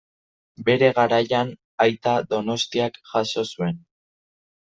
[0.69, 1.51] Bere garaian
[1.85, 3.77] Aita Donostiak jaso zuen.